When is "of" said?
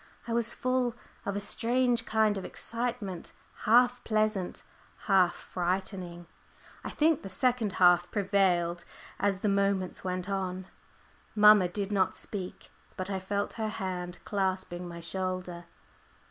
1.27-1.35, 2.35-2.43